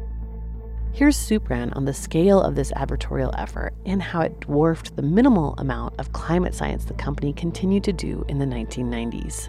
Here's 0.93 1.17
Supran 1.17 1.75
on 1.75 1.87
the 1.87 1.95
scale 1.95 2.43
of 2.43 2.55
this 2.55 2.73
advertorial 2.73 3.35
effort 3.39 3.73
and 3.87 4.03
how 4.03 4.21
it 4.21 4.41
dwarfed 4.41 4.97
the 4.97 5.03
minimal 5.03 5.55
amount 5.57 5.99
of 5.99 6.13
climate 6.13 6.55
science 6.55 6.85
the 6.85 6.93
company 6.93 7.33
continued 7.33 7.85
to 7.85 7.93
do 7.95 8.23
in 8.29 8.39
the 8.39 8.45
1990s 8.45 9.49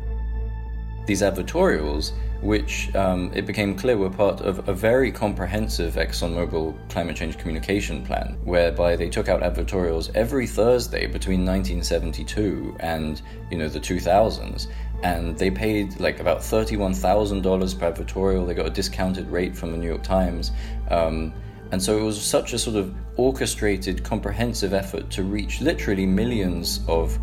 these 1.08 1.22
advertorials, 1.22 2.12
which 2.42 2.94
um, 2.96 3.32
it 3.34 3.46
became 3.48 3.74
clear 3.74 3.98
were 3.98 4.10
part 4.10 4.42
of 4.42 4.70
a 4.70 4.74
very 4.74 5.12
comprehensive 5.12 5.96
ExxonMobil 5.96 6.90
climate 6.90 7.16
change 7.16 7.38
communication 7.38 8.06
plan, 8.06 8.38
whereby 8.44 8.96
they 8.96 9.10
took 9.10 9.30
out 9.30 9.42
advertorials 9.42 10.12
every 10.14 10.46
Thursday 10.46 11.08
between 11.08 11.46
1972 11.46 12.76
and 12.82 13.22
you 13.50 13.58
know 13.58 13.70
the 13.70 13.80
2000s, 13.80 14.68
and 15.02 15.38
they 15.38 15.50
paid 15.50 16.00
like 16.00 16.20
about 16.20 16.40
$31,000 16.40 17.80
per 17.80 17.92
advertorial. 17.92 18.46
They 18.46 18.54
got 18.54 18.68
a 18.68 18.72
discounted 18.72 19.30
rate 19.32 19.56
from 19.56 19.72
the 19.72 19.78
New 19.78 19.88
York 19.88 20.04
Times. 20.04 20.52
Um, 20.92 21.34
and 21.72 21.82
so 21.82 21.98
it 21.98 22.02
was 22.02 22.22
such 22.22 22.54
a 22.54 22.60
sort 22.60 22.78
of 22.78 22.94
orchestrated, 23.18 24.04
comprehensive 24.04 24.74
effort 24.74 25.10
to 25.12 25.24
reach 25.24 25.60
literally 25.60 26.06
millions 26.06 26.82
of 26.88 27.18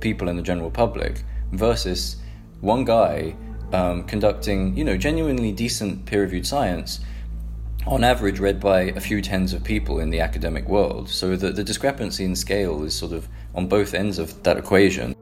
people 0.00 0.28
in 0.28 0.36
the 0.36 0.42
general 0.42 0.70
public 0.70 1.22
versus 1.52 2.16
one 2.60 2.84
guy 2.84 3.36
um, 3.72 4.04
conducting, 4.04 4.76
you 4.76 4.84
know, 4.84 4.96
genuinely 4.96 5.52
decent 5.52 6.06
peer-reviewed 6.06 6.46
science, 6.46 7.00
on 7.86 8.04
average 8.04 8.38
read 8.38 8.60
by 8.60 8.82
a 8.82 9.00
few 9.00 9.22
tens 9.22 9.52
of 9.52 9.64
people 9.64 10.00
in 10.00 10.10
the 10.10 10.20
academic 10.20 10.68
world. 10.68 11.08
So 11.08 11.36
the, 11.36 11.50
the 11.50 11.64
discrepancy 11.64 12.24
in 12.24 12.36
scale 12.36 12.82
is 12.84 12.94
sort 12.94 13.12
of 13.12 13.28
on 13.54 13.68
both 13.68 13.94
ends 13.94 14.18
of 14.18 14.42
that 14.42 14.56
equation. 14.56 15.14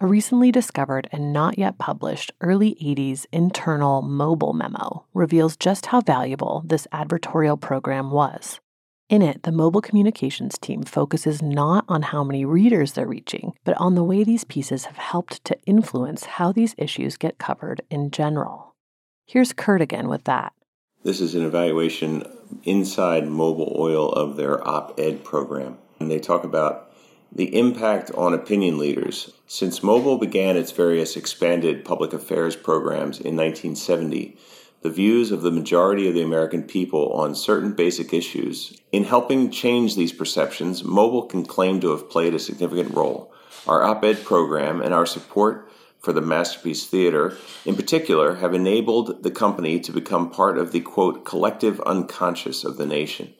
A 0.00 0.06
recently 0.06 0.50
discovered 0.50 1.08
and 1.12 1.32
not 1.32 1.58
yet 1.58 1.78
published 1.78 2.32
early 2.40 2.74
80s 2.82 3.24
internal 3.30 4.02
Mobil 4.02 4.52
memo 4.52 5.04
reveals 5.14 5.56
just 5.56 5.86
how 5.86 6.00
valuable 6.00 6.64
this 6.66 6.88
advertorial 6.92 7.60
program 7.60 8.10
was. 8.10 8.58
In 9.12 9.20
it, 9.20 9.42
the 9.42 9.50
Mobil 9.50 9.82
communications 9.82 10.56
team 10.56 10.84
focuses 10.84 11.42
not 11.42 11.84
on 11.86 12.00
how 12.00 12.24
many 12.24 12.46
readers 12.46 12.92
they're 12.92 13.06
reaching, 13.06 13.52
but 13.62 13.76
on 13.76 13.94
the 13.94 14.02
way 14.02 14.24
these 14.24 14.44
pieces 14.44 14.86
have 14.86 14.96
helped 14.96 15.44
to 15.44 15.58
influence 15.66 16.24
how 16.24 16.50
these 16.50 16.74
issues 16.78 17.18
get 17.18 17.36
covered 17.36 17.82
in 17.90 18.10
general. 18.10 18.74
Here's 19.26 19.52
Kert 19.52 19.82
again 19.82 20.08
with 20.08 20.24
that. 20.24 20.54
This 21.04 21.20
is 21.20 21.34
an 21.34 21.44
evaluation 21.44 22.22
inside 22.64 23.24
Mobil 23.24 23.78
Oil 23.78 24.10
of 24.12 24.38
their 24.38 24.66
op 24.66 24.98
ed 24.98 25.22
program. 25.24 25.76
And 26.00 26.10
they 26.10 26.18
talk 26.18 26.42
about 26.42 26.90
the 27.30 27.54
impact 27.54 28.10
on 28.12 28.32
opinion 28.32 28.78
leaders. 28.78 29.30
Since 29.46 29.80
Mobil 29.80 30.18
began 30.18 30.56
its 30.56 30.72
various 30.72 31.18
expanded 31.18 31.84
public 31.84 32.14
affairs 32.14 32.56
programs 32.56 33.20
in 33.20 33.36
1970, 33.36 34.38
the 34.82 34.90
views 34.90 35.30
of 35.30 35.42
the 35.42 35.50
majority 35.50 36.08
of 36.08 36.14
the 36.14 36.22
American 36.22 36.64
people 36.64 37.12
on 37.12 37.34
certain 37.34 37.72
basic 37.72 38.12
issues. 38.12 38.76
In 38.90 39.04
helping 39.04 39.50
change 39.50 39.94
these 39.94 40.12
perceptions, 40.12 40.82
Mobil 40.82 41.28
can 41.28 41.44
claim 41.44 41.80
to 41.80 41.90
have 41.90 42.10
played 42.10 42.34
a 42.34 42.38
significant 42.38 42.94
role. 42.94 43.32
Our 43.66 43.84
op 43.84 44.04
ed 44.04 44.24
program 44.24 44.80
and 44.80 44.92
our 44.92 45.06
support 45.06 45.70
for 46.00 46.12
the 46.12 46.20
Masterpiece 46.20 46.86
Theater, 46.86 47.36
in 47.64 47.76
particular, 47.76 48.34
have 48.36 48.54
enabled 48.54 49.22
the 49.22 49.30
company 49.30 49.78
to 49.78 49.92
become 49.92 50.30
part 50.30 50.58
of 50.58 50.72
the 50.72 50.80
quote, 50.80 51.24
collective 51.24 51.80
unconscious 51.82 52.64
of 52.64 52.76
the 52.76 52.86
nation, 52.86 53.34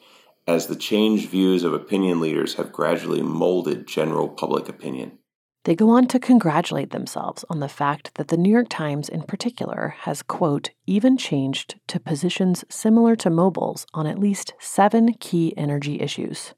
as 0.46 0.68
the 0.68 0.76
changed 0.76 1.28
views 1.28 1.64
of 1.64 1.74
opinion 1.74 2.20
leaders 2.20 2.54
have 2.54 2.72
gradually 2.72 3.22
molded 3.22 3.88
general 3.88 4.28
public 4.28 4.68
opinion. 4.68 5.18
They 5.64 5.76
go 5.76 5.90
on 5.90 6.08
to 6.08 6.18
congratulate 6.18 6.90
themselves 6.90 7.44
on 7.48 7.60
the 7.60 7.68
fact 7.68 8.16
that 8.16 8.28
the 8.28 8.36
New 8.36 8.50
York 8.50 8.66
Times, 8.68 9.08
in 9.08 9.22
particular, 9.22 9.94
has, 10.00 10.22
quote, 10.22 10.70
even 10.86 11.16
changed 11.16 11.76
to 11.86 12.00
positions 12.00 12.64
similar 12.68 13.14
to 13.16 13.30
Mobil's 13.30 13.86
on 13.94 14.06
at 14.06 14.18
least 14.18 14.54
seven 14.58 15.14
key 15.20 15.54
energy 15.56 16.00
issues. 16.00 16.54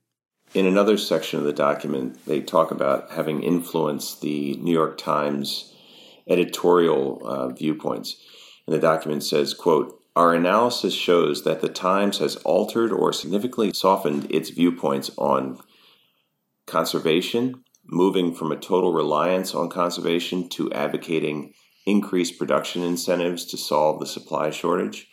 In 0.54 0.64
another 0.64 0.96
section 0.96 1.38
of 1.38 1.44
the 1.44 1.52
document, 1.52 2.24
they 2.26 2.40
talk 2.40 2.70
about 2.70 3.10
having 3.10 3.42
influenced 3.42 4.22
the 4.22 4.56
New 4.56 4.72
York 4.72 4.96
Times 4.96 5.74
editorial 6.26 7.20
uh, 7.26 7.48
viewpoints. 7.48 8.16
And 8.66 8.74
the 8.74 8.80
document 8.80 9.22
says, 9.22 9.52
quote, 9.52 10.00
our 10.16 10.32
analysis 10.32 10.94
shows 10.94 11.42
that 11.42 11.60
the 11.60 11.68
Times 11.68 12.18
has 12.18 12.36
altered 12.36 12.92
or 12.92 13.12
significantly 13.12 13.72
softened 13.74 14.30
its 14.30 14.48
viewpoints 14.50 15.10
on 15.18 15.58
conservation, 16.66 17.63
moving 17.86 18.34
from 18.34 18.52
a 18.52 18.56
total 18.56 18.92
reliance 18.92 19.54
on 19.54 19.68
conservation 19.68 20.48
to 20.48 20.72
advocating 20.72 21.52
increased 21.86 22.38
production 22.38 22.82
incentives 22.82 23.44
to 23.44 23.56
solve 23.56 24.00
the 24.00 24.06
supply 24.06 24.50
shortage, 24.50 25.08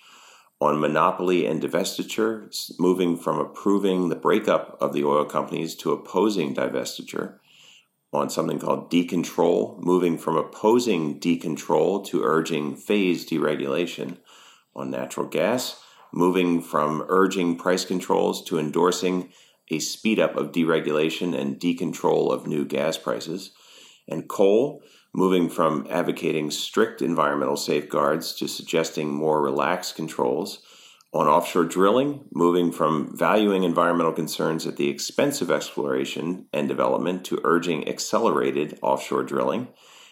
on 0.59 0.79
monopoly 0.79 1.45
and 1.45 1.61
divestiture, 1.61 2.47
moving 2.79 3.17
from 3.17 3.39
approving 3.39 4.09
the 4.09 4.15
breakup 4.15 4.77
of 4.79 4.93
the 4.93 5.03
oil 5.03 5.25
companies 5.25 5.75
to 5.75 5.91
opposing 5.91 6.53
divestiture, 6.53 7.39
on 8.13 8.29
something 8.29 8.59
called 8.59 8.91
decontrol, 8.91 9.79
moving 9.79 10.17
from 10.17 10.35
opposing 10.35 11.19
decontrol 11.19 12.05
to 12.05 12.23
urging 12.23 12.75
phased 12.75 13.29
deregulation, 13.29 14.17
on 14.75 14.91
natural 14.91 15.25
gas, 15.25 15.81
moving 16.13 16.61
from 16.61 17.05
urging 17.09 17.57
price 17.57 17.85
controls 17.85 18.43
to 18.43 18.59
endorsing 18.59 19.31
a 19.71 19.79
speed 19.79 20.19
up 20.19 20.35
of 20.35 20.51
deregulation 20.51 21.35
and 21.35 21.59
decontrol 21.59 22.31
of 22.31 22.45
new 22.45 22.65
gas 22.65 22.97
prices, 22.97 23.51
and 24.07 24.27
coal, 24.27 24.83
moving 25.13 25.49
from 25.49 25.87
advocating 25.89 26.51
strict 26.51 27.01
environmental 27.01 27.57
safeguards 27.57 28.33
to 28.35 28.47
suggesting 28.47 29.11
more 29.11 29.41
relaxed 29.41 29.95
controls. 29.95 30.59
On 31.13 31.27
offshore 31.27 31.65
drilling, 31.65 32.23
moving 32.31 32.71
from 32.71 33.17
valuing 33.17 33.63
environmental 33.63 34.13
concerns 34.13 34.65
at 34.65 34.77
the 34.77 34.87
expense 34.87 35.41
of 35.41 35.51
exploration 35.51 36.45
and 36.53 36.69
development 36.69 37.25
to 37.25 37.41
urging 37.43 37.87
accelerated 37.89 38.79
offshore 38.81 39.23
drilling. 39.23 39.67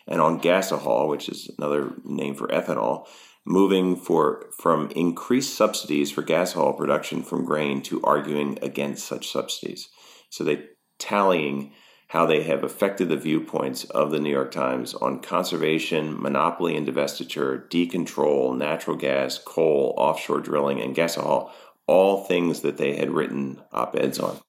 And 0.05 0.19
on 0.19 0.41
gasohol, 0.41 1.07
which 1.07 1.29
is 1.29 1.49
another 1.57 1.93
name 2.03 2.35
for 2.35 2.49
ethanol, 2.49 3.07
moving 3.45 3.95
for 3.95 4.49
from 4.57 4.89
increased 4.91 5.55
subsidies 5.55 6.11
for 6.11 6.21
gas 6.21 6.53
gasohol 6.53 6.77
production 6.77 7.23
from 7.23 7.45
grain 7.45 7.81
to 7.81 8.01
arguing 8.03 8.59
against 8.61 9.07
such 9.07 9.31
subsidies. 9.31 9.89
So 10.29 10.43
they 10.43 10.65
tallying 10.99 11.73
how 12.09 12.25
they 12.25 12.41
have 12.43 12.63
affected 12.63 13.07
the 13.07 13.17
viewpoints 13.17 13.83
of 13.85 14.09
the 14.09 14.19
New 14.19 14.31
York 14.31 14.51
Times 14.51 14.95
on 14.95 15.21
conservation, 15.21 16.19
monopoly 16.19 16.75
and 16.75 16.87
divestiture, 16.87 17.69
decontrol, 17.69 18.57
natural 18.57 18.97
gas, 18.97 19.37
coal, 19.37 19.93
offshore 19.95 20.41
drilling, 20.41 20.81
and 20.81 20.95
gasohol, 20.95 21.51
all 21.85 22.25
things 22.25 22.61
that 22.61 22.77
they 22.77 22.95
had 22.95 23.11
written 23.11 23.61
op 23.71 23.95
eds 23.95 24.19
on. 24.19 24.39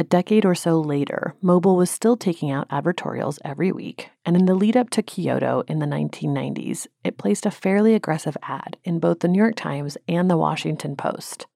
A 0.00 0.04
decade 0.04 0.44
or 0.44 0.54
so 0.54 0.80
later, 0.80 1.34
Mobil 1.42 1.76
was 1.76 1.90
still 1.90 2.16
taking 2.16 2.52
out 2.52 2.68
advertorials 2.68 3.40
every 3.44 3.72
week, 3.72 4.10
and 4.24 4.36
in 4.36 4.46
the 4.46 4.54
lead 4.54 4.76
up 4.76 4.90
to 4.90 5.02
Kyoto 5.02 5.64
in 5.66 5.80
the 5.80 5.86
1990s, 5.86 6.86
it 7.02 7.18
placed 7.18 7.44
a 7.44 7.50
fairly 7.50 7.94
aggressive 7.94 8.36
ad 8.44 8.76
in 8.84 9.00
both 9.00 9.20
the 9.20 9.28
New 9.28 9.38
York 9.38 9.56
Times 9.56 9.96
and 10.06 10.30
the 10.30 10.36
Washington 10.36 10.94
Post. 10.94 11.46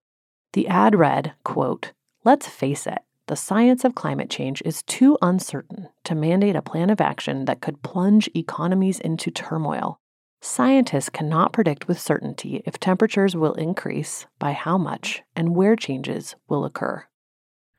The 0.55 0.67
ad 0.67 0.97
read, 0.97 1.35
quote, 1.45 1.93
Let's 2.25 2.49
face 2.49 2.85
it, 2.85 2.99
the 3.29 3.37
science 3.37 3.85
of 3.85 3.95
climate 3.95 4.29
change 4.29 4.61
is 4.65 4.83
too 4.83 5.17
uncertain 5.23 5.89
to 6.03 6.17
mandate 6.17 6.57
a 6.57 6.63
plan 6.63 6.91
of 6.91 7.01
action 7.01 7.45
that 7.45 7.61
could 7.61 7.83
plunge 7.83 8.29
economies 8.35 8.99
into 8.99 9.31
turmoil. 9.31 10.01
Scientists 10.41 11.09
cannot 11.09 11.53
predict 11.53 11.87
with 11.87 12.01
certainty 12.01 12.61
if 12.67 12.81
temperatures 12.81 13.37
will 13.37 13.55
increase, 13.55 14.27
by 14.41 14.51
how 14.51 14.77
much, 14.77 15.23
and 15.37 15.55
where 15.55 15.77
changes 15.77 16.35
will 16.49 16.65
occur. 16.65 17.07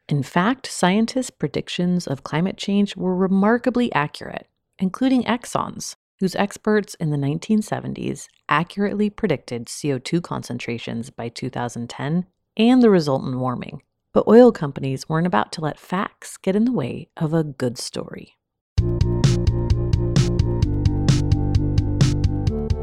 In 0.09 0.21
fact, 0.21 0.67
scientists' 0.67 1.29
predictions 1.29 2.07
of 2.07 2.23
climate 2.23 2.57
change 2.57 2.97
were 2.97 3.15
remarkably 3.15 3.91
accurate, 3.93 4.47
including 4.77 5.23
Exxon's, 5.23 5.95
whose 6.19 6.35
experts 6.35 6.93
in 6.95 7.09
the 7.09 7.17
1970s 7.17 8.27
accurately 8.49 9.09
predicted 9.09 9.67
CO2 9.67 10.21
concentrations 10.21 11.09
by 11.09 11.29
2010 11.29 12.25
and 12.57 12.83
the 12.83 12.89
resultant 12.89 13.39
warming. 13.39 13.81
But 14.13 14.27
oil 14.27 14.51
companies 14.51 15.07
weren't 15.07 15.27
about 15.27 15.51
to 15.53 15.61
let 15.61 15.79
facts 15.79 16.37
get 16.37 16.55
in 16.55 16.65
the 16.65 16.73
way 16.73 17.07
of 17.17 17.33
a 17.33 17.43
good 17.43 17.77
story. 17.77 18.35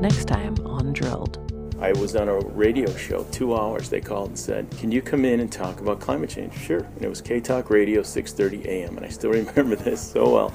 Next 0.00 0.24
time 0.24 0.56
on 0.66 0.94
Drilled. 0.94 1.49
I 1.80 1.92
was 1.92 2.14
on 2.14 2.28
a 2.28 2.38
radio 2.38 2.94
show, 2.94 3.24
two 3.30 3.56
hours. 3.56 3.88
They 3.88 4.00
called 4.00 4.28
and 4.28 4.38
said, 4.38 4.70
"Can 4.78 4.92
you 4.92 5.00
come 5.00 5.24
in 5.24 5.40
and 5.40 5.50
talk 5.50 5.80
about 5.80 5.98
climate 5.98 6.28
change?" 6.28 6.54
Sure. 6.54 6.80
And 6.80 7.02
it 7.02 7.08
was 7.08 7.22
K 7.22 7.40
Talk 7.40 7.70
Radio, 7.70 8.02
6:30 8.02 8.66
a.m. 8.66 8.96
And 8.98 9.06
I 9.06 9.08
still 9.08 9.30
remember 9.42 9.76
this 9.76 10.00
so 10.00 10.28
well. 10.28 10.52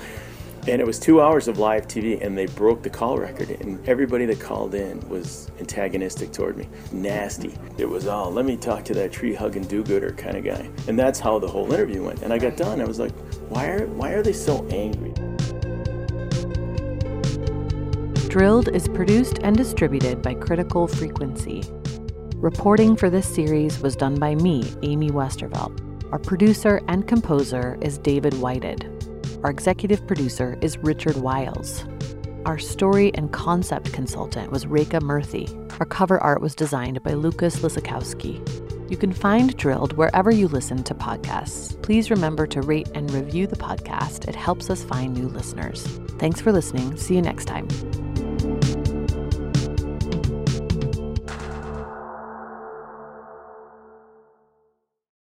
And 0.68 0.82
it 0.82 0.86
was 0.86 1.00
two 1.00 1.22
hours 1.22 1.48
of 1.48 1.60
live 1.60 1.88
TV, 1.88 2.20
and 2.24 2.36
they 2.36 2.48
broke 2.48 2.82
the 2.82 2.90
call 2.90 3.20
record. 3.20 3.52
And 3.52 3.88
everybody 3.88 4.26
that 4.26 4.40
called 4.40 4.74
in 4.74 5.00
was 5.10 5.52
antagonistic 5.60 6.32
toward 6.32 6.58
me, 6.58 6.68
nasty. 6.92 7.56
It 7.78 7.88
was 7.88 8.08
all, 8.08 8.32
let 8.32 8.46
me 8.46 8.58
talk 8.58 8.84
to 8.86 8.96
that 8.96 9.12
tree 9.12 9.36
hugging 9.36 9.66
do 9.66 9.84
gooder 9.84 10.12
kind 10.14 10.38
of 10.38 10.44
guy. 10.44 10.68
And 10.88 10.98
that's 10.98 11.20
how 11.20 11.38
the 11.38 11.48
whole 11.48 11.72
interview 11.72 12.04
went. 12.04 12.24
And 12.24 12.34
I 12.34 12.40
got 12.40 12.58
done. 12.58 12.82
I 12.82 12.86
was 12.86 12.98
like, 12.98 13.14
why 13.48 13.68
are, 13.68 13.86
why 13.86 14.14
are 14.14 14.24
they 14.24 14.34
so 14.34 14.66
angry? 14.70 15.14
Drilled 18.36 18.68
is 18.76 18.90
produced 18.90 19.40
and 19.44 19.56
distributed 19.56 20.22
by 20.22 20.34
Critical 20.34 20.90
Frequency. 20.90 21.64
Reporting 22.36 22.98
for 22.98 23.10
this 23.10 23.26
series 23.26 23.80
was 23.80 23.96
done 23.96 24.16
by 24.16 24.36
me, 24.36 24.70
Amy 24.84 25.10
Westervelt. 25.10 25.80
Our 26.12 26.20
producer 26.20 26.82
and 26.90 27.08
composer 27.08 27.78
is 27.80 27.98
David 27.98 28.34
Whited. 28.34 28.92
Our 29.42 29.50
executive 29.50 30.06
producer 30.06 30.58
is 30.60 30.78
Richard 30.80 31.16
Wiles. 31.16 31.86
Our 32.46 32.60
story 32.60 33.14
and 33.14 33.32
concept 33.32 33.94
consultant 33.94 34.52
was 34.52 34.66
Rekha 34.66 35.00
Murthy. 35.00 35.50
Our 35.80 35.86
cover 35.86 36.20
art 36.20 36.42
was 36.42 36.56
designed 36.56 37.02
by 37.04 37.14
Lucas 37.14 37.62
Lisakowski. 37.62 38.92
You 38.92 38.98
can 38.98 39.14
find 39.14 39.56
Drilled 39.56 39.94
wherever 39.94 40.30
you 40.30 40.50
listen 40.50 40.84
to 40.84 40.94
podcasts. 40.94 41.82
Please 41.82 42.12
remember 42.12 42.48
to 42.48 42.62
rate 42.62 42.90
and 42.96 43.10
review 43.12 43.48
the 43.48 43.56
podcast. 43.56 44.28
It 44.28 44.36
helps 44.36 44.70
us 44.70 44.84
find 44.84 45.14
new 45.14 45.30
listeners. 45.30 45.86
Thanks 46.20 46.42
for 46.42 46.52
listening. 46.52 46.98
See 46.98 47.16
you 47.16 47.22
next 47.22 47.46
time. 47.46 47.70